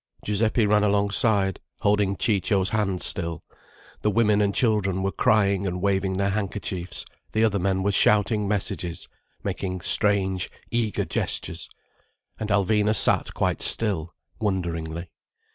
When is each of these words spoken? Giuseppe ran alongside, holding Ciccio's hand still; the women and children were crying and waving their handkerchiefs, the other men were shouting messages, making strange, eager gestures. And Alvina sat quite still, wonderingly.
Giuseppe 0.25 0.65
ran 0.65 0.83
alongside, 0.83 1.59
holding 1.81 2.15
Ciccio's 2.17 2.69
hand 2.69 3.03
still; 3.03 3.43
the 4.01 4.09
women 4.09 4.41
and 4.41 4.51
children 4.55 5.03
were 5.03 5.11
crying 5.11 5.67
and 5.67 5.79
waving 5.79 6.17
their 6.17 6.31
handkerchiefs, 6.31 7.05
the 7.33 7.43
other 7.43 7.59
men 7.59 7.83
were 7.83 7.91
shouting 7.91 8.47
messages, 8.47 9.07
making 9.43 9.81
strange, 9.81 10.49
eager 10.71 11.05
gestures. 11.05 11.69
And 12.39 12.49
Alvina 12.49 12.95
sat 12.95 13.35
quite 13.35 13.61
still, 13.61 14.15
wonderingly. 14.39 15.11